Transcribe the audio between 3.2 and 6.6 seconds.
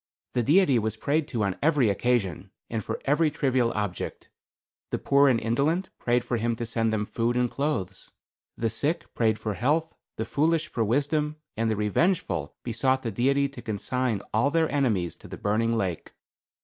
trivial object. The poor and indolent prayed for him